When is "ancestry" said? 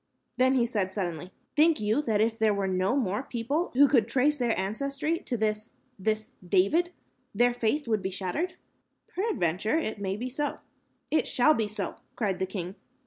4.59-5.19